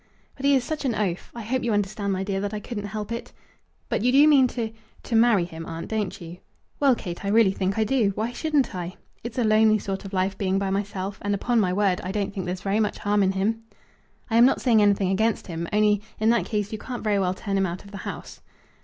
[0.35, 1.31] "But he is such an oaf.
[1.35, 3.31] I hope you understand, my dear, that I couldn't help it?"
[3.87, 4.71] "But you do mean to
[5.03, 6.37] to marry him, aunt; don't you?"
[6.79, 8.11] "Well, Kate, I really think I do.
[8.15, 8.95] Why shouldn't I?
[9.23, 12.33] It's a lonely sort of life being by myself; and, upon my word, I don't
[12.33, 13.61] think there's very much harm in him."
[14.27, 17.35] "I am not saying anything against him; only in that case you can't very well
[17.35, 18.41] turn him out of the house."